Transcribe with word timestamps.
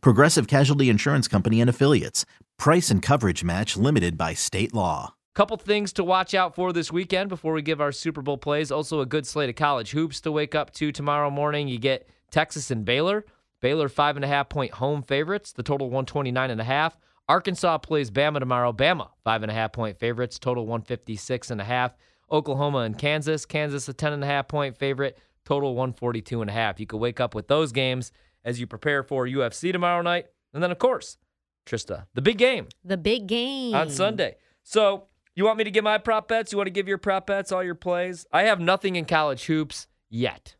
Progressive 0.00 0.46
Casualty 0.46 0.88
Insurance 0.88 1.28
Company 1.28 1.60
and 1.60 1.70
Affiliates. 1.70 2.24
Price 2.58 2.90
and 2.90 3.02
coverage 3.02 3.44
match 3.44 3.76
limited 3.76 4.16
by 4.16 4.34
state 4.34 4.72
law. 4.74 5.14
Couple 5.34 5.56
things 5.56 5.92
to 5.94 6.04
watch 6.04 6.32
out 6.32 6.54
for 6.54 6.72
this 6.72 6.92
weekend 6.92 7.28
before 7.28 7.52
we 7.54 7.62
give 7.62 7.80
our 7.80 7.90
Super 7.90 8.22
Bowl 8.22 8.38
plays. 8.38 8.70
Also, 8.70 9.00
a 9.00 9.06
good 9.06 9.26
slate 9.26 9.48
of 9.48 9.56
college 9.56 9.90
hoops 9.90 10.20
to 10.20 10.30
wake 10.30 10.54
up 10.54 10.72
to 10.74 10.92
tomorrow 10.92 11.28
morning. 11.28 11.66
You 11.66 11.78
get 11.78 12.08
Texas 12.30 12.70
and 12.70 12.84
Baylor. 12.84 13.24
Baylor 13.60 13.88
five 13.88 14.14
and 14.14 14.24
a 14.24 14.28
half 14.28 14.48
point 14.48 14.72
home 14.74 15.02
favorites. 15.02 15.52
The 15.52 15.64
total 15.64 15.88
129 15.88 16.50
and 16.50 16.60
a 16.60 16.64
half. 16.64 16.96
Arkansas 17.28 17.78
plays 17.78 18.12
Bama 18.12 18.38
tomorrow. 18.38 18.72
Bama 18.72 19.08
five 19.24 19.42
and 19.42 19.50
a 19.50 19.54
half 19.54 19.72
point 19.72 19.98
favorites. 19.98 20.38
Total 20.38 20.64
156 20.64 21.50
and 21.50 21.60
a 21.60 21.64
half. 21.64 21.96
Oklahoma 22.30 22.78
and 22.78 22.96
Kansas. 22.96 23.44
Kansas 23.44 23.88
a 23.88 23.92
10 23.92 24.12
and 24.12 24.22
a 24.22 24.26
half 24.28 24.46
point 24.46 24.76
favorite. 24.76 25.18
Total 25.44 25.74
142 25.74 26.42
and 26.42 26.50
a 26.50 26.52
half. 26.52 26.78
You 26.78 26.86
could 26.86 26.98
wake 26.98 27.18
up 27.18 27.34
with 27.34 27.48
those 27.48 27.72
games 27.72 28.12
as 28.44 28.60
you 28.60 28.66
prepare 28.66 29.02
for 29.02 29.26
UFC 29.26 29.72
tomorrow 29.72 30.02
night. 30.02 30.26
And 30.52 30.62
then, 30.62 30.70
of 30.70 30.78
course, 30.78 31.18
Trista, 31.66 32.06
the 32.14 32.22
big 32.22 32.38
game 32.38 32.68
The 32.84 32.96
big 32.96 33.26
game 33.26 33.74
on 33.74 33.90
Sunday. 33.90 34.36
So, 34.62 35.08
you 35.34 35.44
want 35.44 35.58
me 35.58 35.64
to 35.64 35.70
give 35.70 35.82
my 35.84 35.98
prop 35.98 36.28
bets? 36.28 36.52
You 36.52 36.58
want 36.58 36.68
to 36.68 36.72
give 36.72 36.86
your 36.86 36.98
prop 36.98 37.26
bets, 37.26 37.50
all 37.50 37.62
your 37.62 37.74
plays? 37.74 38.26
I 38.32 38.42
have 38.44 38.60
nothing 38.60 38.96
in 38.96 39.04
college 39.04 39.46
hoops 39.46 39.88
yet. 40.08 40.54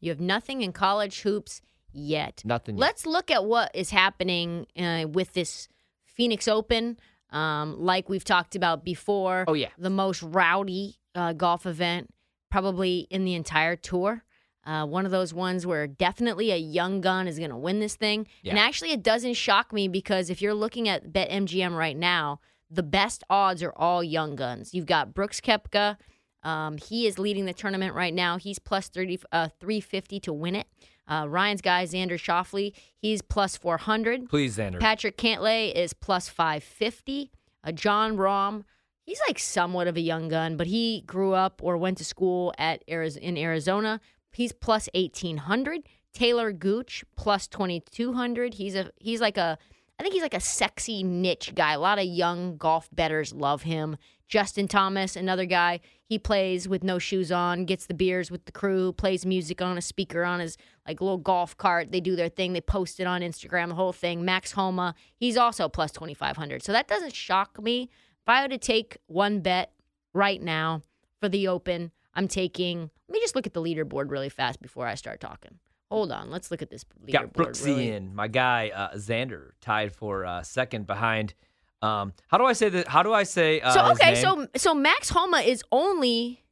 You 0.00 0.10
have 0.10 0.20
nothing 0.20 0.62
in 0.62 0.72
college 0.72 1.20
hoops 1.22 1.62
yet. 1.92 2.42
Nothing 2.44 2.76
yet. 2.76 2.80
Let's 2.80 3.06
look 3.06 3.30
at 3.30 3.44
what 3.44 3.70
is 3.74 3.90
happening 3.90 4.66
uh, 4.78 5.06
with 5.08 5.32
this 5.32 5.68
Phoenix 6.04 6.48
Open. 6.48 6.98
Um, 7.30 7.76
like 7.78 8.08
we've 8.08 8.24
talked 8.24 8.56
about 8.56 8.84
before. 8.84 9.44
Oh, 9.48 9.54
yeah. 9.54 9.68
The 9.78 9.90
most 9.90 10.22
rowdy 10.22 10.98
uh, 11.14 11.32
golf 11.32 11.64
event 11.64 12.10
probably 12.50 13.06
in 13.10 13.24
the 13.24 13.34
entire 13.34 13.76
tour. 13.76 14.24
Uh, 14.64 14.84
one 14.86 15.06
of 15.06 15.10
those 15.10 15.32
ones 15.32 15.66
where 15.66 15.86
definitely 15.86 16.50
a 16.50 16.56
young 16.56 17.00
gun 17.00 17.26
is 17.26 17.38
going 17.38 17.50
to 17.50 17.56
win 17.56 17.80
this 17.80 17.96
thing. 17.96 18.26
And 18.50 18.58
actually, 18.58 18.92
it 18.92 19.02
doesn't 19.02 19.34
shock 19.34 19.72
me 19.72 19.88
because 19.88 20.28
if 20.28 20.42
you're 20.42 20.54
looking 20.54 20.88
at 20.88 21.12
BetMGM 21.12 21.76
right 21.76 21.96
now, 21.96 22.40
the 22.70 22.82
best 22.82 23.24
odds 23.30 23.62
are 23.62 23.72
all 23.74 24.04
young 24.04 24.36
guns. 24.36 24.74
You've 24.74 24.86
got 24.86 25.14
Brooks 25.14 25.40
Koepka. 25.40 25.96
Um, 26.42 26.76
he 26.78 27.06
is 27.06 27.18
leading 27.18 27.46
the 27.46 27.52
tournament 27.52 27.94
right 27.94 28.14
now. 28.14 28.36
He's 28.38 28.58
plus 28.58 28.88
30, 28.88 29.20
uh, 29.32 29.48
350 29.60 30.20
to 30.20 30.32
win 30.32 30.54
it. 30.56 30.66
Uh, 31.08 31.26
Ryan's 31.28 31.60
guy, 31.60 31.84
Xander 31.84 32.12
Schauffele, 32.12 32.72
he's 32.96 33.20
plus 33.20 33.56
400. 33.56 34.28
Please, 34.28 34.56
Xander. 34.56 34.78
Patrick 34.78 35.16
Cantlay 35.16 35.74
is 35.74 35.92
plus 35.92 36.28
550. 36.28 37.32
Uh, 37.64 37.72
Jon 37.72 38.16
Rahm, 38.16 38.62
he's 39.04 39.20
like 39.26 39.38
somewhat 39.38 39.88
of 39.88 39.96
a 39.96 40.00
young 40.00 40.28
gun, 40.28 40.56
but 40.56 40.68
he 40.68 41.02
grew 41.06 41.32
up 41.32 41.60
or 41.64 41.76
went 41.76 41.98
to 41.98 42.04
school 42.04 42.54
at 42.58 42.86
Ariz- 42.86 43.16
in 43.16 43.36
Arizona. 43.36 44.00
He's 44.32 44.52
plus 44.52 44.88
1800. 44.94 45.82
Taylor 46.12 46.52
Gooch 46.52 47.04
plus 47.16 47.46
2200. 47.46 48.54
He's 48.54 48.74
a 48.74 48.90
he's 48.96 49.20
like 49.20 49.36
a 49.36 49.58
I 49.98 50.02
think 50.02 50.14
he's 50.14 50.22
like 50.22 50.34
a 50.34 50.40
sexy 50.40 51.02
niche 51.02 51.52
guy. 51.54 51.74
A 51.74 51.78
lot 51.78 51.98
of 51.98 52.06
young 52.06 52.56
golf 52.56 52.88
bettors 52.90 53.34
love 53.34 53.62
him. 53.62 53.96
Justin 54.28 54.68
Thomas, 54.68 55.16
another 55.16 55.44
guy, 55.44 55.80
he 56.04 56.18
plays 56.18 56.68
with 56.68 56.84
no 56.84 56.98
shoes 56.98 57.30
on, 57.30 57.64
gets 57.64 57.86
the 57.86 57.94
beers 57.94 58.30
with 58.30 58.44
the 58.44 58.52
crew, 58.52 58.92
plays 58.92 59.26
music 59.26 59.60
on 59.60 59.76
a 59.76 59.82
speaker 59.82 60.24
on 60.24 60.40
his 60.40 60.56
like 60.86 61.00
little 61.00 61.18
golf 61.18 61.56
cart. 61.56 61.90
They 61.90 62.00
do 62.00 62.16
their 62.16 62.28
thing. 62.28 62.52
They 62.52 62.60
post 62.60 63.00
it 63.00 63.06
on 63.06 63.20
Instagram, 63.22 63.68
the 63.68 63.74
whole 63.74 63.92
thing. 63.92 64.24
Max 64.24 64.52
Homa, 64.52 64.94
he's 65.16 65.36
also 65.36 65.68
plus 65.68 65.90
2500. 65.90 66.62
So 66.62 66.72
that 66.72 66.88
doesn't 66.88 67.14
shock 67.14 67.60
me. 67.60 67.90
If 68.22 68.28
I 68.28 68.42
were 68.42 68.48
to 68.48 68.58
take 68.58 68.96
one 69.06 69.40
bet 69.40 69.72
right 70.14 70.40
now 70.40 70.82
for 71.20 71.28
the 71.28 71.48
Open, 71.48 71.90
I'm 72.14 72.28
taking. 72.28 72.90
Let 73.08 73.12
me 73.12 73.20
just 73.20 73.34
look 73.34 73.46
at 73.46 73.54
the 73.54 73.62
leaderboard 73.62 74.10
really 74.10 74.28
fast 74.28 74.60
before 74.60 74.86
I 74.86 74.94
start 74.94 75.20
talking. 75.20 75.58
Hold 75.90 76.12
on, 76.12 76.30
let's 76.30 76.50
look 76.50 76.62
at 76.62 76.70
this 76.70 76.84
leaderboard. 77.04 77.12
Got 77.12 77.32
Brooksy 77.32 77.66
really. 77.66 77.90
in. 77.90 78.14
My 78.14 78.28
guy 78.28 78.70
uh, 78.74 78.94
Xander 78.94 79.50
tied 79.60 79.92
for 79.92 80.24
uh, 80.24 80.42
second 80.42 80.86
behind. 80.86 81.34
Um, 81.82 82.12
how 82.28 82.38
do 82.38 82.44
I 82.44 82.52
say 82.52 82.68
that? 82.68 82.88
How 82.88 83.02
do 83.02 83.12
I 83.12 83.22
say? 83.24 83.60
Uh, 83.60 83.72
So 83.72 83.92
okay, 83.92 84.14
so 84.16 84.46
so 84.56 84.74
Max 84.74 85.08
Homa 85.10 85.38
is 85.38 85.62
only 85.72 86.44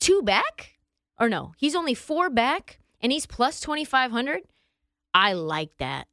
two 0.00 0.22
back, 0.22 0.78
or 1.18 1.28
no? 1.28 1.52
He's 1.58 1.74
only 1.74 1.94
four 1.94 2.30
back, 2.30 2.78
and 3.00 3.12
he's 3.12 3.26
plus 3.26 3.60
twenty 3.60 3.84
five 3.84 4.10
hundred. 4.10 4.42
I 5.14 5.32
like 5.34 5.76
that. 5.78 6.06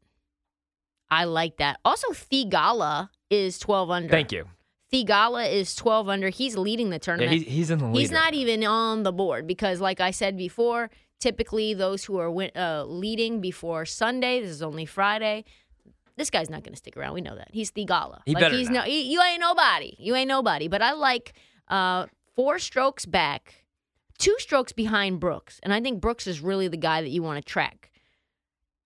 I 1.11 1.23
like 1.23 1.57
that. 1.57 1.79
Also, 1.85 2.09
Theegala 2.09 3.09
is 3.29 3.57
twelve 3.59 3.89
under. 3.89 4.09
thank 4.09 4.31
you. 4.31 4.45
Theegala 4.91 5.51
is 5.51 5.75
twelve 5.75 6.09
under. 6.09 6.29
He's 6.29 6.57
leading 6.57 6.89
the 6.89 6.95
Yeah, 6.95 6.99
tournament. 6.99 7.31
he's, 7.33 7.43
he's 7.47 7.71
in 7.71 7.79
the 7.79 7.85
lead. 7.85 7.99
He's 7.99 8.11
not 8.11 8.33
even 8.33 8.63
on 8.63 9.03
the 9.03 9.11
board 9.11 9.45
because, 9.45 9.79
like 9.81 9.99
I 10.01 10.11
said 10.11 10.35
before, 10.37 10.89
typically 11.19 11.73
those 11.73 12.05
who 12.05 12.17
are 12.17 12.31
win- 12.31 12.51
uh, 12.55 12.85
leading 12.85 13.39
before 13.41 13.85
Sunday, 13.85 14.41
this 14.41 14.49
is 14.49 14.61
only 14.63 14.85
Friday. 14.85 15.45
This 16.17 16.29
guy's 16.29 16.49
not 16.49 16.63
going 16.63 16.73
to 16.73 16.77
stick 16.77 16.97
around. 16.97 17.13
We 17.13 17.21
know 17.21 17.35
that. 17.35 17.49
He's 17.53 17.71
the 17.71 17.85
gala. 17.85 18.21
He 18.25 18.33
like 18.33 18.41
better 18.41 18.55
he's 18.55 18.69
not. 18.69 18.85
no. 18.87 18.91
he- 18.91 19.11
you 19.13 19.21
ain't 19.21 19.39
nobody. 19.39 19.95
You 19.99 20.15
ain't 20.15 20.27
nobody. 20.27 20.67
But 20.67 20.81
I 20.81 20.91
like 20.93 21.33
uh, 21.69 22.07
four 22.35 22.57
strokes 22.59 23.05
back, 23.05 23.63
two 24.17 24.35
strokes 24.39 24.71
behind 24.73 25.19
Brooks, 25.19 25.59
and 25.63 25.71
I 25.73 25.79
think 25.81 26.01
Brooks 26.01 26.25
is 26.25 26.41
really 26.41 26.67
the 26.67 26.77
guy 26.77 27.01
that 27.01 27.09
you 27.09 27.21
want 27.23 27.37
to 27.37 27.47
track. 27.47 27.91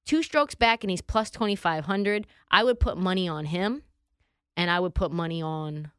Two 0.05 0.21
strokes 0.21 0.53
back, 0.53 0.83
and 0.83 0.91
he's 0.91 1.01
plus 1.01 1.29
twenty 1.31 1.55
five 1.55 1.85
hundred. 1.85 2.27
I 2.51 2.63
would 2.65 2.77
put 2.79 2.97
money 2.97 3.27
on 3.29 3.45
him, 3.45 3.83
and 4.57 4.69
I 4.69 4.79
would 4.81 4.93
put 4.93 5.11
money 5.13 5.41
on 5.41 5.91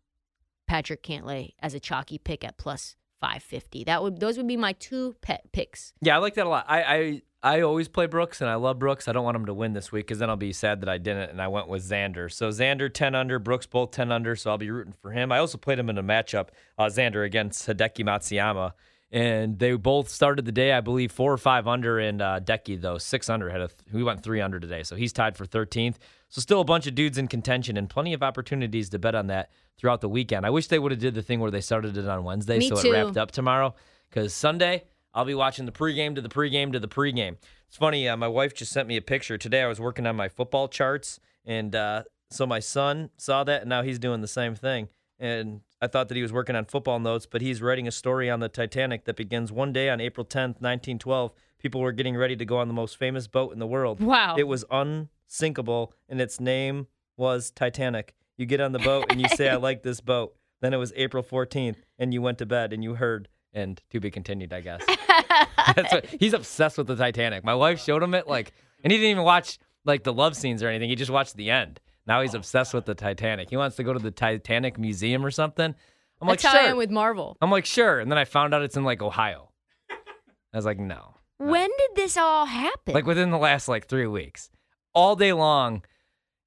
Patrick 0.74 1.04
Cantlay 1.04 1.52
as 1.60 1.72
a 1.72 1.78
chalky 1.78 2.18
pick 2.18 2.42
at 2.42 2.56
plus 2.56 2.96
550. 3.20 3.84
That 3.84 4.02
would 4.02 4.18
those 4.18 4.36
would 4.36 4.48
be 4.48 4.56
my 4.56 4.72
two 4.72 5.14
pet 5.22 5.44
picks. 5.52 5.92
Yeah, 6.00 6.16
I 6.16 6.18
like 6.18 6.34
that 6.34 6.46
a 6.46 6.48
lot. 6.48 6.64
I, 6.68 6.82
I 6.82 7.22
I 7.44 7.60
always 7.60 7.86
play 7.86 8.06
Brooks, 8.06 8.40
and 8.40 8.50
I 8.50 8.56
love 8.56 8.80
Brooks. 8.80 9.06
I 9.06 9.12
don't 9.12 9.22
want 9.22 9.36
him 9.36 9.46
to 9.46 9.54
win 9.54 9.72
this 9.72 9.92
week 9.92 10.08
because 10.08 10.18
then 10.18 10.30
I'll 10.30 10.36
be 10.36 10.52
sad 10.52 10.80
that 10.80 10.88
I 10.88 10.98
didn't, 10.98 11.30
and 11.30 11.40
I 11.40 11.46
went 11.46 11.68
with 11.68 11.88
Xander. 11.88 12.28
So 12.32 12.48
Xander 12.48 12.92
ten 12.92 13.14
under, 13.14 13.38
Brooks 13.38 13.66
both 13.66 13.92
ten 13.92 14.10
under. 14.10 14.34
So 14.34 14.50
I'll 14.50 14.58
be 14.58 14.68
rooting 14.68 14.94
for 15.00 15.12
him. 15.12 15.30
I 15.30 15.38
also 15.38 15.58
played 15.58 15.78
him 15.78 15.88
in 15.90 15.96
a 15.96 16.02
matchup, 16.02 16.48
uh, 16.76 16.86
Xander 16.86 17.24
against 17.24 17.68
Hideki 17.68 18.04
Matsuyama, 18.04 18.72
and 19.14 19.60
they 19.60 19.72
both 19.74 20.08
started 20.08 20.44
the 20.44 20.50
day, 20.50 20.72
I 20.72 20.80
believe, 20.80 21.12
four 21.12 21.32
or 21.32 21.38
five 21.38 21.68
under, 21.68 22.00
and 22.00 22.20
uh, 22.20 22.40
Decky 22.40 22.78
though 22.78 22.98
six 22.98 23.30
under 23.30 23.48
had 23.48 23.60
a 23.60 23.68
th- 23.68 23.78
we 23.92 24.02
went 24.02 24.24
three 24.24 24.40
under 24.40 24.58
today, 24.58 24.82
so 24.82 24.96
he's 24.96 25.12
tied 25.12 25.36
for 25.36 25.46
thirteenth. 25.46 26.00
So 26.28 26.40
still 26.40 26.60
a 26.60 26.64
bunch 26.64 26.88
of 26.88 26.96
dudes 26.96 27.16
in 27.16 27.28
contention 27.28 27.76
and 27.76 27.88
plenty 27.88 28.12
of 28.12 28.24
opportunities 28.24 28.90
to 28.90 28.98
bet 28.98 29.14
on 29.14 29.28
that 29.28 29.52
throughout 29.78 30.00
the 30.00 30.08
weekend. 30.08 30.44
I 30.44 30.50
wish 30.50 30.66
they 30.66 30.80
would 30.80 30.90
have 30.90 31.00
did 31.00 31.14
the 31.14 31.22
thing 31.22 31.38
where 31.38 31.52
they 31.52 31.60
started 31.60 31.96
it 31.96 32.08
on 32.08 32.24
Wednesday, 32.24 32.58
Me 32.58 32.68
so 32.68 32.74
too. 32.74 32.88
it 32.88 32.92
wrapped 32.92 33.16
up 33.16 33.30
tomorrow. 33.30 33.72
Because 34.10 34.34
Sunday 34.34 34.82
I'll 35.14 35.24
be 35.24 35.34
watching 35.34 35.64
the 35.64 35.72
pregame 35.72 36.16
to 36.16 36.20
the 36.20 36.28
pregame 36.28 36.72
to 36.72 36.80
the 36.80 36.88
pregame. 36.88 37.36
It's 37.68 37.76
funny. 37.76 38.08
Uh, 38.08 38.16
my 38.16 38.26
wife 38.28 38.52
just 38.52 38.72
sent 38.72 38.88
me 38.88 38.96
a 38.96 39.02
picture 39.02 39.38
today. 39.38 39.62
I 39.62 39.68
was 39.68 39.78
working 39.78 40.06
on 40.08 40.16
my 40.16 40.28
football 40.28 40.66
charts, 40.66 41.20
and 41.44 41.74
uh, 41.76 42.02
so 42.30 42.46
my 42.46 42.58
son 42.58 43.10
saw 43.16 43.44
that, 43.44 43.60
and 43.62 43.68
now 43.70 43.82
he's 43.82 44.00
doing 44.00 44.22
the 44.22 44.28
same 44.28 44.56
thing. 44.56 44.88
And 45.18 45.60
I 45.80 45.86
thought 45.86 46.08
that 46.08 46.16
he 46.16 46.22
was 46.22 46.32
working 46.32 46.56
on 46.56 46.64
football 46.64 46.98
notes, 46.98 47.26
but 47.26 47.40
he's 47.40 47.62
writing 47.62 47.86
a 47.86 47.92
story 47.92 48.28
on 48.30 48.40
the 48.40 48.48
Titanic 48.48 49.04
that 49.04 49.16
begins 49.16 49.52
one 49.52 49.72
day 49.72 49.88
on 49.88 50.00
April 50.00 50.24
10th, 50.24 50.60
1912. 50.60 51.32
People 51.58 51.80
were 51.80 51.92
getting 51.92 52.16
ready 52.16 52.36
to 52.36 52.44
go 52.44 52.58
on 52.58 52.68
the 52.68 52.74
most 52.74 52.96
famous 52.96 53.26
boat 53.26 53.52
in 53.52 53.58
the 53.58 53.66
world. 53.66 54.00
Wow. 54.00 54.36
It 54.36 54.48
was 54.48 54.64
unsinkable, 54.70 55.92
and 56.08 56.20
its 56.20 56.40
name 56.40 56.88
was 57.16 57.50
Titanic. 57.50 58.14
You 58.36 58.46
get 58.46 58.60
on 58.60 58.72
the 58.72 58.78
boat 58.80 59.06
and 59.10 59.20
you 59.20 59.28
say, 59.28 59.48
I 59.48 59.56
like 59.56 59.82
this 59.82 60.00
boat. 60.00 60.34
Then 60.60 60.72
it 60.72 60.78
was 60.78 60.94
April 60.96 61.22
14th, 61.22 61.76
and 61.98 62.14
you 62.14 62.22
went 62.22 62.38
to 62.38 62.46
bed 62.46 62.72
and 62.72 62.82
you 62.82 62.94
heard, 62.94 63.28
and 63.52 63.82
to 63.90 64.00
be 64.00 64.10
continued, 64.10 64.50
I 64.50 64.62
guess. 64.62 64.82
That's 65.76 65.92
what, 65.92 66.06
he's 66.06 66.32
obsessed 66.32 66.78
with 66.78 66.86
the 66.86 66.96
Titanic. 66.96 67.44
My 67.44 67.54
wife 67.54 67.82
showed 67.82 68.02
him 68.02 68.14
it, 68.14 68.26
like, 68.26 68.54
and 68.82 68.90
he 68.90 68.96
didn't 68.96 69.10
even 69.10 69.24
watch 69.24 69.58
like 69.84 70.04
the 70.04 70.12
love 70.12 70.34
scenes 70.36 70.62
or 70.62 70.68
anything. 70.68 70.88
He 70.88 70.96
just 70.96 71.10
watched 71.10 71.36
the 71.36 71.50
end. 71.50 71.80
Now 72.06 72.20
he's 72.22 72.34
obsessed 72.34 72.74
with 72.74 72.84
the 72.84 72.94
Titanic. 72.94 73.50
He 73.50 73.56
wants 73.56 73.76
to 73.76 73.84
go 73.84 73.92
to 73.92 73.98
the 73.98 74.10
Titanic 74.10 74.78
Museum 74.78 75.24
or 75.24 75.30
something. 75.30 75.74
I'm 76.20 76.28
That's 76.28 76.44
like, 76.44 76.52
how 76.52 76.58
sure. 76.58 76.68
I 76.68 76.70
am 76.70 76.76
with 76.76 76.90
Marvel. 76.90 77.36
I'm 77.40 77.50
like, 77.50 77.64
sure. 77.64 78.00
And 78.00 78.10
then 78.10 78.18
I 78.18 78.24
found 78.24 78.54
out 78.54 78.62
it's 78.62 78.76
in 78.76 78.84
like 78.84 79.02
Ohio. 79.02 79.50
I 79.90 80.56
was 80.56 80.64
like, 80.64 80.78
no. 80.78 81.16
When 81.38 81.68
did 81.68 81.90
this 81.96 82.16
all 82.16 82.46
happen? 82.46 82.94
Like 82.94 83.06
within 83.06 83.30
the 83.30 83.38
last 83.38 83.68
like 83.68 83.88
three 83.88 84.06
weeks, 84.06 84.50
all 84.94 85.16
day 85.16 85.32
long. 85.32 85.82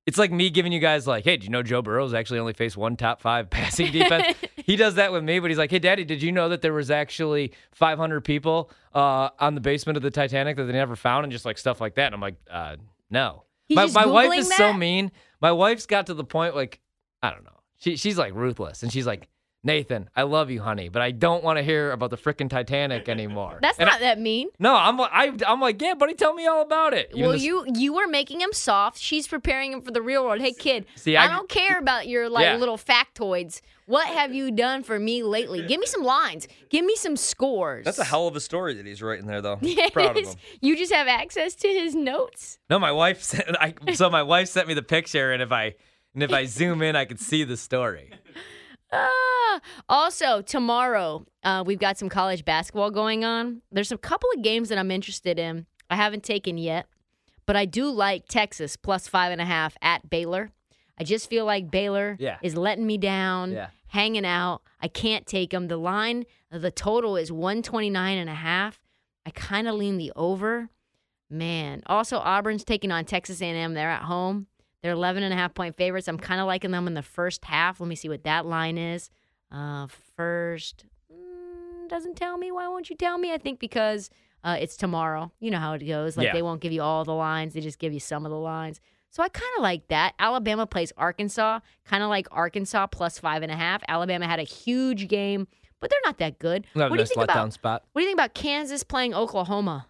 It's 0.05 0.17
like 0.17 0.31
me 0.31 0.49
giving 0.49 0.71
you 0.71 0.79
guys 0.79 1.05
like, 1.05 1.25
hey, 1.25 1.35
do 1.35 1.43
you 1.43 1.49
know 1.49 1.61
Joe 1.61 1.81
Burrow's 1.81 2.13
actually 2.13 2.39
only 2.39 2.53
faced 2.53 2.77
one 2.77 2.95
top 2.95 3.21
five 3.21 3.49
passing 3.49 3.91
defense? 3.91 4.37
he 4.55 4.77
does 4.77 4.95
that 4.95 5.11
with 5.11 5.21
me, 5.21 5.39
but 5.39 5.51
he's 5.51 5.57
like, 5.57 5.69
hey, 5.69 5.79
Daddy, 5.79 6.05
did 6.05 6.23
you 6.23 6.31
know 6.31 6.47
that 6.47 6.61
there 6.61 6.71
was 6.71 6.89
actually 6.89 7.51
500 7.73 8.21
people 8.21 8.71
uh, 8.95 9.29
on 9.37 9.53
the 9.53 9.59
basement 9.59 9.97
of 9.97 10.03
the 10.03 10.11
Titanic 10.11 10.55
that 10.55 10.63
they 10.63 10.71
never 10.71 10.95
found, 10.95 11.25
and 11.25 11.31
just 11.33 11.43
like 11.43 11.57
stuff 11.57 11.81
like 11.81 11.95
that? 11.95 12.05
And 12.05 12.15
I'm 12.15 12.21
like, 12.21 12.35
uh, 12.49 12.77
no. 13.09 13.43
He's 13.67 13.75
my 13.75 13.83
just 13.83 13.95
my 13.95 14.05
wife 14.05 14.31
Googling 14.31 14.37
is 14.37 14.55
so 14.55 14.71
mean. 14.71 15.11
My 15.41 15.51
wife's 15.51 15.85
got 15.85 16.07
to 16.07 16.13
the 16.13 16.23
point 16.23 16.55
like 16.55 16.79
I 17.21 17.31
don't 17.31 17.43
know. 17.43 17.59
She 17.77 17.95
she's 17.95 18.17
like 18.17 18.33
ruthless, 18.33 18.83
and 18.83 18.91
she's 18.91 19.07
like. 19.07 19.29
Nathan, 19.67 20.09
I 20.15 20.23
love 20.23 20.49
you, 20.49 20.61
honey, 20.61 20.87
but 20.89 21.01
I 21.01 21.11
don't 21.11 21.43
want 21.43 21.57
to 21.57 21.63
hear 21.63 21.91
about 21.91 22.09
the 22.09 22.17
freaking 22.17 22.49
Titanic 22.49 23.07
anymore. 23.15 23.59
That's 23.61 23.77
And 23.77 23.89
I- 23.89 23.91
not 23.91 23.99
that 23.99 24.17
mean. 24.19 24.47
no, 24.59 24.73
I'm 24.75 24.99
I, 25.01 25.31
I'm 25.45 25.59
like, 25.61 25.81
yeah, 25.81 25.93
buddy, 25.93 26.13
tell 26.13 26.33
me 26.33 26.47
all 26.47 26.61
about 26.61 26.93
it. 26.93 27.09
Even 27.11 27.21
well, 27.21 27.31
this- 27.33 27.43
you 27.43 27.65
you 27.75 27.93
were 27.93 28.07
making 28.07 28.39
him 28.41 28.53
soft. 28.53 28.97
She's 28.97 29.27
preparing 29.27 29.73
him 29.73 29.81
for 29.81 29.91
the 29.91 30.01
real 30.01 30.23
world. 30.25 30.39
Hey, 30.41 30.53
kid, 30.53 30.85
See, 30.95 31.15
I, 31.17 31.25
I- 31.25 31.27
don't 31.27 31.49
care 31.49 31.77
about 31.77 32.07
your 32.07 32.29
like 32.29 32.45
Yeah. 32.45 32.55
little 32.55 32.77
factoids. 32.77 33.61
What 33.87 34.07
have 34.07 34.33
you 34.33 34.51
done 34.51 34.83
for 34.83 34.99
me 34.99 35.23
lately? 35.23 35.65
Give 35.65 35.79
me 35.79 35.85
some 35.85 36.03
lines. 36.03 36.47
Give 36.69 36.83
me 36.83 36.95
some 36.97 37.15
scores. 37.15 37.85
That's 37.85 37.99
a 37.99 38.03
hell 38.03 38.27
of 38.27 38.35
a 38.35 38.41
story 38.41 38.73
that 38.73 38.85
he's 38.85 39.01
writing 39.01 39.27
there, 39.27 39.41
though. 39.41 39.59
Yes. 39.61 39.91
Proud 39.91 40.17
of 40.17 40.25
him. 40.27 40.35
You 40.59 40.75
just 40.75 40.91
have 40.93 41.07
access 41.07 41.55
to 41.55 41.67
his 41.69 41.95
notes. 41.95 42.57
No, 42.69 42.79
my 42.79 42.91
wife 42.91 43.21
sent. 43.31 43.55
I, 43.59 43.73
so 43.93 44.09
my 44.09 44.23
wife 44.23 44.47
sent 44.49 44.67
me 44.67 44.73
the 44.73 44.81
picture, 44.81 45.31
and 45.33 45.41
if 45.41 45.51
I 45.51 45.75
and 46.13 46.23
if 46.23 46.31
I 46.33 46.45
zoom 46.45 46.81
in, 46.81 46.95
I 46.95 47.05
could 47.05 47.19
see 47.19 47.43
the 47.45 47.55
story. 47.57 48.11
Ah. 48.91 49.09
Also, 49.89 50.41
tomorrow 50.41 51.25
uh, 51.43 51.63
we've 51.65 51.79
got 51.79 51.97
some 51.97 52.09
college 52.09 52.43
basketball 52.45 52.91
going 52.91 53.23
on. 53.25 53.61
There's 53.71 53.91
a 53.91 53.97
couple 53.97 54.29
of 54.35 54.41
games 54.41 54.69
that 54.69 54.77
I'm 54.77 54.91
interested 54.91 55.39
in. 55.39 55.65
I 55.89 55.95
haven't 55.95 56.23
taken 56.23 56.57
yet, 56.57 56.87
but 57.45 57.55
I 57.55 57.65
do 57.65 57.89
like 57.89 58.27
Texas 58.27 58.75
plus 58.75 59.07
five 59.07 59.31
and 59.31 59.41
a 59.41 59.45
half 59.45 59.77
at 59.81 60.09
Baylor. 60.09 60.51
I 60.99 61.03
just 61.03 61.29
feel 61.29 61.45
like 61.45 61.69
Baylor 61.71 62.17
Yeah. 62.19 62.37
is 62.41 62.55
letting 62.57 62.85
me 62.87 62.97
down, 62.97 63.51
Yeah. 63.51 63.67
hanging 63.87 64.25
out. 64.25 64.61
I 64.81 64.87
can't 64.87 65.25
take 65.25 65.51
them. 65.51 65.67
The 65.67 65.77
line, 65.77 66.25
the 66.51 66.71
total 66.71 67.15
is 67.17 67.31
129 67.31 68.17
and 68.17 68.29
a 68.29 68.33
half. 68.35 68.79
I 69.25 69.29
kind 69.31 69.67
of 69.67 69.75
lean 69.75 69.97
the 69.97 70.11
over. 70.15 70.69
Man. 71.29 71.83
Also, 71.87 72.19
Auburn's 72.19 72.63
taking 72.63 72.91
on 72.91 73.03
Texas 73.05 73.41
A&M. 73.41 73.73
They're 73.73 73.89
at 73.89 74.03
home. 74.03 74.47
They're 74.81 74.93
11 74.93 75.23
and 75.23 75.33
a 75.33 75.37
half 75.37 75.53
point 75.53 75.75
favorites. 75.75 76.07
I'm 76.07 76.17
kind 76.17 76.39
of 76.39 76.47
liking 76.47 76.71
them 76.71 76.87
in 76.87 76.93
the 76.93 77.01
first 77.01 77.43
half. 77.45 77.79
Let 77.81 77.87
me 77.89 77.95
see 77.95 78.07
what 78.07 78.23
that 78.23 78.45
line 78.45 78.77
is. 78.77 79.09
Uh, 79.51 79.87
first 80.15 80.85
mm, 81.11 81.87
doesn't 81.89 82.15
tell 82.15 82.37
me. 82.37 82.51
Why 82.51 82.67
won't 82.67 82.89
you 82.89 82.95
tell 82.95 83.17
me? 83.17 83.33
I 83.33 83.37
think 83.37 83.59
because 83.59 84.09
uh, 84.43 84.57
it's 84.59 84.75
tomorrow. 84.77 85.31
You 85.39 85.51
know 85.51 85.59
how 85.59 85.73
it 85.73 85.79
goes. 85.85 86.17
Like 86.17 86.25
Yeah. 86.25 86.33
they 86.33 86.41
won't 86.41 86.61
give 86.61 86.71
you 86.71 86.81
all 86.81 87.03
the 87.05 87.13
lines. 87.13 87.53
They 87.53 87.61
just 87.61 87.79
give 87.79 87.93
you 87.93 87.99
some 87.99 88.25
of 88.25 88.31
the 88.31 88.37
lines. 88.37 88.79
So 89.09 89.23
I 89.23 89.29
kind 89.29 89.49
of 89.57 89.63
like 89.63 89.87
that. 89.87 90.13
Alabama 90.19 90.67
plays 90.67 90.91
Arkansas. 90.97 91.59
Kind 91.85 92.03
of 92.03 92.09
like 92.09 92.27
Arkansas 92.31 92.87
plus 92.87 93.17
five 93.19 93.41
and 93.41 93.51
a 93.51 93.55
half. 93.55 93.81
Alabama 93.87 94.27
had 94.27 94.39
a 94.39 94.43
huge 94.43 95.07
game, 95.07 95.47
but 95.79 95.89
they're 95.89 95.99
not 96.05 96.17
that 96.17 96.39
good. 96.39 96.67
Not 96.75 96.87
a 96.87 96.89
What 96.89 96.97
do 96.97 97.01
you 97.03 97.07
think 97.07 97.23
about? 97.23 97.53
spot. 97.53 97.83
What 97.93 98.01
do 98.01 98.03
you 98.03 98.09
think 98.09 98.17
about 98.19 98.33
Kansas 98.33 98.83
playing 98.83 99.13
Oklahoma? 99.13 99.87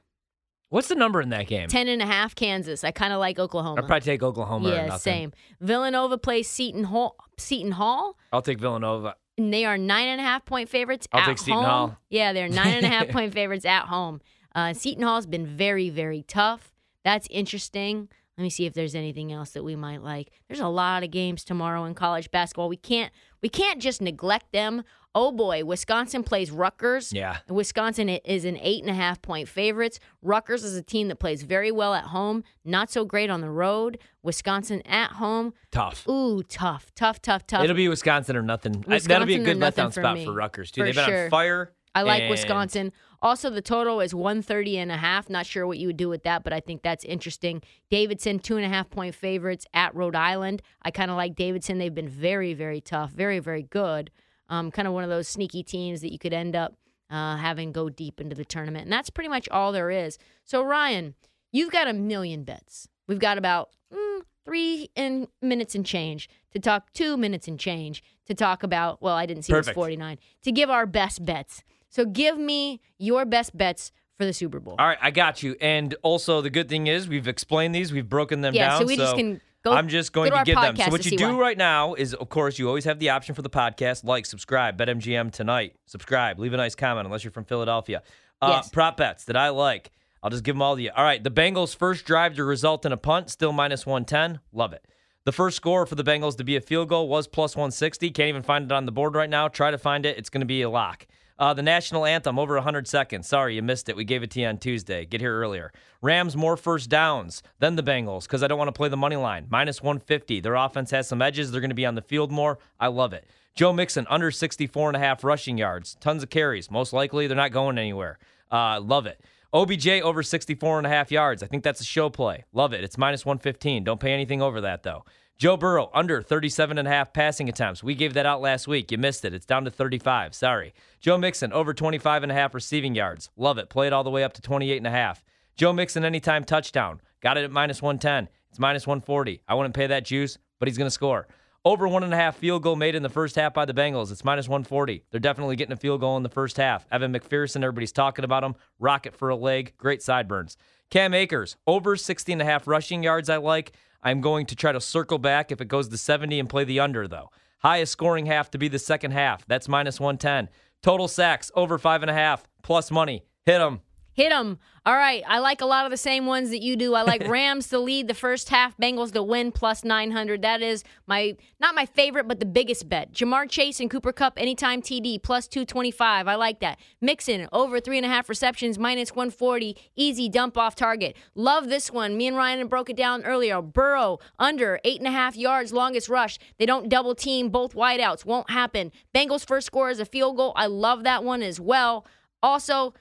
What's 0.70 0.90
the 0.90 0.96
number 0.96 1.22
in 1.22 1.30
that 1.30 1.48
game? 1.48 1.70
Ten 1.70 1.88
and 1.88 2.02
a 2.02 2.06
half 2.06 2.36
Kansas. 2.36 2.84
I 2.84 2.92
kind 2.92 3.14
of 3.14 3.20
like 3.20 3.40
Oklahoma. 3.40 3.82
I'd 3.82 3.88
probably 3.88 4.02
take 4.06 4.22
Oklahoma. 4.22 4.70
yeah, 4.70 4.98
same. 4.98 5.32
Villanova 5.62 6.18
plays 6.18 6.48
Seton 6.50 6.84
Hall. 6.86 7.16
Seton 7.38 7.72
Hall, 7.72 8.18
I'll 8.34 8.42
take 8.42 8.60
Villanova. 8.60 9.16
And 9.38 9.54
they 9.54 9.66
are 9.66 9.78
nine 9.78 10.08
and 10.08 10.20
a 10.20 10.24
half 10.24 10.46
point 10.46 10.70
favorites. 10.70 11.08
I'll 11.12 11.30
at 11.30 11.40
home. 11.40 11.64
Hall. 11.64 11.98
Yeah, 12.10 12.34
they're 12.34 12.50
nine 12.50 12.74
and 12.74 12.86
a 12.86 12.90
half 12.90 13.08
point 13.10 13.34
favorites 13.34 13.66
at 13.66 13.84
home. 13.86 14.22
Uh, 14.56 14.74
Seton 14.74 15.04
Hall's 15.04 15.26
been 15.28 15.46
very, 15.46 15.90
very 15.90 16.24
tough. 16.24 16.74
That's 17.04 17.28
interesting. 17.30 18.10
Let 18.38 18.44
me 18.44 18.50
see 18.50 18.66
if 18.66 18.74
there's 18.74 18.96
anything 18.96 19.32
else 19.32 19.52
that 19.52 19.64
we 19.64 19.76
might 19.76 20.04
like. 20.04 20.30
There's 20.48 20.60
a 20.60 20.68
lot 20.68 21.04
of 21.04 21.10
games 21.12 21.44
tomorrow 21.44 21.86
in 21.86 21.96
college 21.96 22.30
basketball. 22.30 22.70
We 22.70 22.78
can't 22.78 23.12
we 23.42 23.50
can't 23.50 23.82
just 23.82 24.02
neglect 24.02 24.52
them. 24.52 24.84
Oh 25.20 25.32
boy, 25.32 25.66
Wisconsin 25.66 26.22
plays 26.24 26.52
Rutgers. 26.52 27.12
Yeah. 27.12 27.38
Wisconsin 27.50 28.08
is 28.08 28.46
an 28.46 28.56
eight 28.62 28.84
and 28.84 28.90
a 28.92 28.94
half 28.94 29.20
point 29.20 29.50
favorites. 29.50 30.00
Rutgers 30.22 30.64
is 30.64 30.76
a 30.76 30.84
team 30.84 31.08
that 31.08 31.16
plays 31.16 31.42
very 31.42 31.72
well 31.72 31.96
at 31.96 32.04
home, 32.04 32.44
not 32.64 32.92
so 32.92 33.04
great 33.04 33.32
on 33.32 33.42
the 33.42 33.50
road. 33.50 33.98
Wisconsin 34.22 34.84
at 34.86 35.14
home, 35.14 35.56
Tough. 35.72 36.08
ooh, 36.08 36.44
tough, 36.44 36.94
tough, 36.94 37.20
tough, 37.20 37.48
tough. 37.48 37.64
It'll 37.64 37.76
be 37.76 37.88
Wisconsin 37.90 38.36
or 38.36 38.44
nothing. 38.44 38.86
I- 38.88 39.00
That'll 39.00 39.26
be 39.26 39.34
a 39.34 39.44
good 39.44 39.58
letdown 39.58 39.92
for 39.92 40.02
spot 40.02 40.14
me. 40.18 40.26
for 40.26 40.34
Rutgers 40.34 40.70
too. 40.70 40.82
For 40.82 40.86
They've 40.86 40.94
been 40.96 41.06
sure. 41.06 41.24
on 41.26 41.30
fire. 41.32 41.74
I 41.96 42.04
like 42.04 42.22
and- 42.22 42.30
Wisconsin. 42.30 42.94
Also, 43.20 43.50
the 43.50 43.64
total 43.64 44.00
is 44.02 44.14
130 44.14 44.78
and 44.78 44.92
a 44.92 44.98
half. 44.98 45.32
Not 45.32 45.48
sure 45.48 45.66
what 45.66 45.80
you 45.80 45.88
would 45.88 45.98
do 45.98 46.10
with 46.10 46.22
that, 46.26 46.44
but 46.44 46.54
I 46.54 46.60
think 46.60 46.84
that's 46.84 47.04
interesting. 47.06 47.64
Davidson, 47.90 48.38
two 48.38 48.56
and 48.58 48.66
a 48.68 48.70
half 48.70 48.92
point 48.92 49.16
favorites 49.16 49.66
at 49.74 49.96
Rhode 49.96 50.16
Island. 50.16 50.62
I 50.84 50.92
kind 50.92 51.10
of 51.10 51.18
like 51.18 51.34
Davidson. 51.34 51.80
They've 51.80 51.96
been 51.96 52.08
very, 52.08 52.54
very 52.54 52.82
tough, 52.82 53.10
very, 53.14 53.40
very 53.40 53.64
good. 53.64 54.12
Um, 54.50 54.72
kind 54.72 54.88
of 54.88 54.94
one 54.94 55.04
of 55.04 55.10
those 55.10 55.28
sneaky 55.28 55.64
teams 55.64 56.02
that 56.02 56.12
you 56.12 56.20
could 56.20 56.34
end 56.34 56.56
up 56.56 56.76
uh, 57.10 57.38
having 57.38 57.72
go 57.72 57.90
deep 57.90 58.20
into 58.22 58.36
the 58.36 58.46
tournament. 58.46 58.84
And 58.84 58.92
that's 58.94 59.10
pretty 59.10 59.30
much 59.30 59.48
all 59.50 59.72
there 59.72 59.90
is. 59.92 60.18
So, 60.46 60.64
Ryan, 60.64 61.16
you've 61.52 61.72
got 61.72 61.88
a 61.88 61.94
million 61.94 62.44
bets. 62.44 62.88
We've 63.08 63.20
got 63.20 63.38
about 63.38 63.70
mm, 63.94 64.22
three 64.46 64.90
in 64.96 65.28
minutes 65.42 65.76
and 65.76 65.86
change 65.86 66.30
to 66.52 66.60
talk, 66.60 66.92
two 66.94 67.18
minutes 67.18 67.48
and 67.48 67.60
change 67.60 68.04
to 68.26 68.34
talk 68.34 68.64
about. 68.64 69.02
Well, 69.02 69.16
I 69.16 69.26
didn't 69.26 69.44
see 69.44 69.54
Perfect. 69.54 69.76
this 69.76 69.76
49 69.76 70.18
to 70.44 70.52
give 70.52 70.70
our 70.70 70.86
best 70.86 71.26
bets. 71.26 71.64
So 71.90 72.06
give 72.06 72.38
me 72.38 72.82
your 72.98 73.26
best 73.26 73.58
bets 73.58 73.92
for 74.18 74.26
the 74.26 74.34
Super 74.34 74.60
Bowl. 74.60 74.76
All 74.80 74.88
right, 74.88 74.98
I 75.02 75.12
got 75.12 75.44
you. 75.44 75.56
And 75.62 75.96
also, 76.02 76.42
the 76.42 76.50
good 76.50 76.68
thing 76.70 76.88
is 76.88 77.08
we've 77.08 77.28
explained 77.28 77.74
these, 77.76 77.94
we've 77.94 78.10
broken 78.10 78.42
them 78.42 78.54
Yeah, 78.56 78.70
down. 78.70 78.82
so 78.82 78.88
we 78.88 78.98
just 78.98 79.16
can 79.16 79.40
go- 79.70 79.76
I'm 79.76 79.88
just 79.88 80.14
going 80.14 80.30
go 80.30 80.36
to 80.38 80.44
to 80.44 80.46
give 80.46 80.62
them. 80.62 80.76
So 80.76 80.90
what 80.92 81.06
you 81.06 81.18
do 81.18 81.34
why. 81.36 81.40
right 81.42 81.58
now 81.58 81.94
is, 81.94 82.14
of 82.14 82.30
course, 82.30 82.58
you 82.60 82.68
always 82.68 82.86
have 82.86 83.00
the 83.00 83.10
option 83.10 83.36
for 83.36 83.42
the 83.42 83.50
podcast. 83.50 84.04
Like, 84.04 84.26
subscribe, 84.26 84.78
BetMGM 84.78 85.32
tonight. 85.32 85.76
Subscribe, 85.86 86.40
leave 86.40 86.54
a 86.54 86.58
nice 86.58 86.76
comment 86.76 87.06
unless 87.06 87.24
you're 87.24 87.32
from 87.32 87.46
Philadelphia. 87.46 88.02
Uh, 88.42 88.54
Yes. 88.58 88.70
Prop 88.70 88.98
bets 88.98 89.24
that 89.26 89.36
I 89.38 89.50
like. 89.50 89.92
I'll 90.24 90.30
just 90.30 90.44
give 90.44 90.56
them 90.56 90.62
all 90.62 90.76
to 90.76 90.82
you. 90.82 90.92
All 90.96 91.04
right, 91.04 91.24
the 91.24 91.32
Bengals' 91.32 91.76
first 91.76 92.06
drive 92.06 92.36
to 92.36 92.44
result 92.44 92.86
in 92.86 92.92
a 92.92 92.98
punt, 92.98 93.30
still 93.30 93.52
minus 93.54 93.86
110. 93.86 94.40
Love 94.52 94.74
it. 94.74 94.84
The 95.26 95.32
first 95.32 95.58
score 95.58 95.86
for 95.86 95.96
the 95.96 96.04
Bengals 96.04 96.38
to 96.38 96.44
be 96.44 96.56
a 96.56 96.62
field 96.62 96.90
goal 96.90 97.08
was 97.10 97.28
plus 97.28 97.56
160. 97.56 98.10
Can't 98.12 98.30
even 98.30 98.44
find 98.44 98.66
it 98.66 98.72
on 98.72 98.86
the 98.86 98.92
board 98.92 99.14
right 99.14 99.30
now. 99.30 99.48
Try 99.48 99.72
to 99.72 99.78
find 99.78 100.06
it. 100.06 100.18
It's 100.18 100.30
going 100.30 100.42
to 100.42 100.46
be 100.48 100.62
a 100.62 100.70
lock. 100.70 101.06
Uh, 101.40 101.54
the 101.54 101.62
national 101.62 102.06
anthem, 102.06 102.40
over 102.40 102.56
100 102.56 102.88
seconds. 102.88 103.28
Sorry, 103.28 103.56
you 103.56 103.62
missed 103.62 103.90
it. 103.90 103.96
We 103.96 104.04
gave 104.04 104.24
it 104.24 104.32
to 104.32 104.42
you 104.42 104.48
on 104.48 104.58
Tuesday. 104.58 105.06
Get 105.06 105.22
here 105.22 105.40
earlier. 105.40 105.72
Rams 106.02 106.36
more 106.36 106.58
first 106.58 106.90
downs 106.90 107.44
than 107.60 107.76
the 107.76 107.84
Bengals 107.84 108.24
because 108.24 108.42
I 108.42 108.48
don't 108.48 108.58
want 108.58 108.70
to 108.70 108.78
play 108.78 108.90
the 108.90 108.98
money 108.98 109.16
line. 109.18 109.46
Minus 109.50 109.82
150. 109.82 110.40
Their 110.40 110.56
offense 110.56 110.90
has 110.92 111.08
some 111.08 111.22
edges. 111.22 111.52
They're 111.52 111.62
going 111.62 111.70
to 111.70 111.76
be 111.76 111.86
on 111.86 111.96
the 111.96 112.02
field 112.02 112.32
more. 112.32 112.58
I 112.80 112.88
love 112.88 113.14
it. 113.14 113.26
Joe 113.54 113.74
Mixon, 113.74 114.06
under 114.10 114.32
64 114.32 114.90
and 114.90 114.96
a 114.96 115.00
half 115.00 115.24
rushing 115.24 115.58
yards. 115.58 115.96
Tons 116.00 116.24
of 116.24 116.30
carries. 116.30 116.70
Most 116.72 116.94
likely, 116.94 117.28
they're 117.28 117.38
not 117.38 117.52
going 117.52 117.78
anywhere. 117.78 118.20
Uh, 118.52 118.80
love 118.80 119.06
it. 119.06 119.20
OBJ 119.54 119.88
over 119.88 120.22
64 120.22 120.78
and 120.78 120.88
a 120.88 120.90
half 120.90 121.12
yards. 121.12 121.42
I 121.42 121.48
think 121.48 121.64
that's 121.64 121.82
a 121.82 121.86
show 121.86 122.10
play. 122.10 122.44
Love 122.54 122.74
it. 122.74 122.84
It's 122.84 122.98
minus 122.98 123.26
115. 123.26 123.84
Don't 123.84 124.00
pay 124.00 124.12
anything 124.12 124.42
over 124.42 124.62
that, 124.62 124.84
though. 124.84 125.06
Joe 125.38 125.56
Burrow, 125.56 125.92
under 125.94 126.24
37 126.24 126.80
and 126.80 126.88
a 126.88 126.92
half 126.92 127.14
passing 127.14 127.48
attempts. 127.48 127.84
We 127.84 127.94
gave 127.94 128.16
that 128.16 128.26
out 128.26 128.42
last 128.42 128.68
week. 128.68 128.92
You 128.92 128.98
missed 128.98 129.24
it. 129.24 129.36
It's 129.36 129.46
down 129.46 129.66
to 129.66 129.70
35. 129.70 130.34
Sorry. 130.34 130.74
Joe 131.00 131.20
Mixon, 131.20 131.54
over 131.54 131.76
25 131.76 132.24
and 132.24 132.32
a 132.32 132.36
half 132.36 132.56
receiving 132.56 132.96
yards. 132.96 133.30
Love 133.38 133.60
it. 133.60 133.70
Play 133.70 133.86
it 133.86 133.94
all 133.94 134.04
the 134.04 134.10
way 134.10 134.24
up 134.24 134.34
to 134.34 134.42
28 134.42 134.78
and 134.78 134.88
a 134.88 134.92
half. 134.92 135.24
Joe 135.56 135.74
Mixon, 135.74 136.04
anytime 136.04 136.44
touchdown. 136.44 137.02
Got 137.22 137.38
it 137.38 137.44
at 137.44 137.52
minus 137.52 137.84
110. 137.84 138.30
It's 138.50 138.58
minus 138.58 138.88
140. 138.88 139.44
I 139.48 139.54
wouldn't 139.54 139.76
pay 139.76 139.86
that 139.86 140.06
juice, 140.06 140.40
but 140.58 140.68
he's 140.68 140.78
going 140.78 140.88
to 140.88 140.92
score. 140.92 141.28
Over 141.64 141.88
one 141.88 142.04
and 142.04 142.14
a 142.14 142.18
half 142.18 142.38
field 142.38 142.64
goal 142.64 142.76
made 142.76 142.96
in 142.96 143.04
the 143.04 143.10
first 143.10 143.36
half 143.36 143.54
by 143.54 143.66
the 143.66 143.74
Bengals. 143.76 144.12
It's 144.12 144.26
minus 144.26 144.48
140. 144.48 145.04
They're 145.12 145.20
definitely 145.20 145.56
getting 145.56 145.74
a 145.74 145.78
field 145.78 146.00
goal 146.00 146.18
in 146.18 146.24
the 146.24 146.30
first 146.30 146.58
half. 146.58 146.88
Evan 146.92 147.14
McPherson, 147.14 147.58
everybody's 147.58 147.92
talking 147.92 148.26
about 148.26 148.44
him. 148.44 148.56
Rocket 148.80 149.14
for 149.14 149.30
a 149.30 149.36
leg. 149.36 149.74
Great 149.78 150.02
sideburns. 150.02 150.58
Cam 150.90 151.14
Akers, 151.14 151.58
over 151.68 151.96
60 151.98 152.32
and 152.32 152.42
a 152.42 152.46
half 152.46 152.68
rushing 152.68 153.04
yards, 153.04 153.30
I 153.30 153.38
like. 153.38 153.74
I'm 154.02 154.22
going 154.22 154.46
to 154.46 154.56
try 154.56 154.72
to 154.72 154.80
circle 154.80 155.18
back 155.18 155.52
if 155.52 155.60
it 155.60 155.68
goes 155.68 155.90
to 155.90 155.98
70 155.98 156.40
and 156.40 156.50
play 156.50 156.64
the 156.64 156.80
under, 156.80 157.08
though. 157.08 157.30
Highest 157.60 157.92
scoring 157.92 158.28
half 158.28 158.52
to 158.52 158.58
be 158.58 158.68
the 158.70 158.80
second 158.80 159.12
half. 159.12 159.46
That's 159.48 159.68
minus 159.68 160.00
110. 160.00 160.50
Total 160.82 161.08
sacks, 161.08 161.52
over 161.56 161.78
five 161.78 162.04
and 162.04 162.12
a 162.12 162.14
half, 162.14 162.48
plus 162.62 162.92
money. 162.92 163.26
Hit 163.46 163.58
them. 163.58 163.82
Hit 164.18 164.32
them. 164.32 164.58
All 164.84 164.96
right. 164.96 165.22
I 165.28 165.38
like 165.38 165.62
a 165.62 165.66
lot 165.68 165.86
of 165.86 165.92
the 165.92 165.98
same 165.98 166.26
ones 166.26 166.50
that 166.50 166.64
you 166.64 166.76
do. 166.76 166.96
I 166.96 167.04
like 167.04 167.28
Rams 167.28 167.68
to 167.68 167.78
lead 167.78 168.08
the 168.08 168.16
first 168.16 168.50
half, 168.50 168.76
Bengals 168.76 169.12
to 169.14 169.22
win 169.22 169.52
plus 169.52 169.84
900. 169.84 170.42
That 170.42 170.64
is 170.64 170.84
my, 171.06 171.38
not 171.60 171.76
my 171.76 171.86
favorite, 171.86 172.28
but 172.28 172.40
the 172.40 172.48
biggest 172.48 172.90
bet. 172.90 173.14
Ja'Marr 173.14 173.48
Chase 173.48 173.80
and 173.80 173.92
Cooper 173.92 174.12
Kupp 174.12 174.34
anytime 174.38 174.82
TD 174.82 175.22
plus 175.22 175.48
225. 175.48 176.28
I 176.28 176.34
like 176.34 176.62
that. 176.62 176.80
Mixon 177.00 177.48
over 177.52 177.80
three 177.80 177.98
and 177.98 178.08
a 178.08 178.10
half 178.10 178.28
receptions 178.28 178.80
minus 178.80 179.12
140. 179.12 179.78
Easy 179.96 180.30
dump 180.30 180.58
off 180.58 180.74
target. 180.74 181.16
Love 181.36 181.70
this 181.70 181.92
one. 181.92 182.18
Me 182.18 182.26
and 182.26 182.36
Ryan 182.36 182.66
broke 182.68 182.90
it 182.90 182.98
down 182.98 183.24
earlier. 183.24 183.62
Burrow 183.62 184.18
under 184.40 184.80
eight 184.84 184.98
and 184.98 185.08
a 185.08 185.12
half 185.12 185.36
yards, 185.36 185.72
longest 185.72 186.10
rush. 186.10 186.40
They 186.58 186.66
don't 186.66 186.90
double 186.90 187.14
team 187.14 187.50
both 187.50 187.76
wideouts. 187.76 188.26
Won't 188.26 188.50
happen. 188.50 188.92
Bengals 189.14 189.48
first 189.48 189.68
score 189.68 189.92
is 189.92 190.00
a 190.00 190.06
field 190.06 190.38
goal. 190.38 190.54
I 190.56 190.66
love 190.66 191.04
that 191.04 191.24
one 191.24 191.44
as 191.44 191.60
well. 191.60 192.08
Also, 192.42 192.94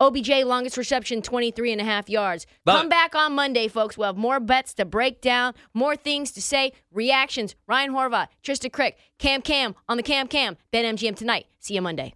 OBJ 0.00 0.44
longest 0.44 0.76
reception 0.76 1.22
23 1.22 1.72
and 1.72 1.80
a 1.80 1.84
half 1.84 2.08
yards. 2.08 2.46
Love 2.66 2.80
Come 2.80 2.88
back 2.88 3.14
on 3.14 3.32
Monday, 3.34 3.68
folks. 3.68 3.98
We'll 3.98 4.08
have 4.08 4.16
more 4.16 4.40
bets 4.40 4.74
to 4.74 4.84
break 4.84 5.20
down, 5.20 5.54
more 5.74 5.96
things 5.96 6.30
to 6.32 6.42
say, 6.42 6.72
reactions. 6.92 7.54
Ryan 7.66 7.92
Horvath, 7.92 8.28
Trista 8.42 8.72
Crick, 8.72 8.96
Cam 9.18 9.42
Cam 9.42 9.74
on 9.88 9.96
the 9.96 10.02
Cam 10.02 10.28
Cam, 10.28 10.56
BetMGM 10.72 11.16
tonight. 11.16 11.46
See 11.58 11.74
you 11.74 11.82
Monday. 11.82 12.14